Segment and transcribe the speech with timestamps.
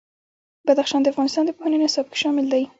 [0.65, 2.63] بدخشان د افغانستان د پوهنې نصاب کې شامل دي.